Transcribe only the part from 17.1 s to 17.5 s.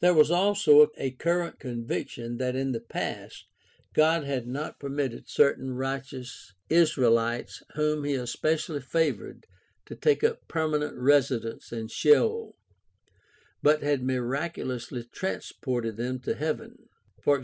(e.g.